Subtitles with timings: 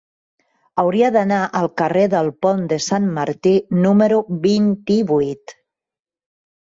[0.83, 3.53] Hauria d'anar al carrer del Pont de Sant Martí
[3.85, 5.55] número vint-i-vuit.